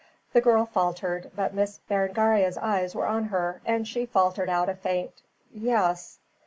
The 0.33 0.41
girl 0.41 0.65
faltered, 0.65 1.29
but 1.35 1.53
Miss 1.53 1.77
Berengaria's 1.87 2.57
eyes 2.57 2.95
were 2.95 3.05
on 3.05 3.25
her, 3.25 3.61
and 3.67 3.87
she 3.87 4.07
faltered 4.07 4.49
out 4.49 4.67
a 4.67 4.73
faint 4.73 5.21
"Yes." 5.53 6.17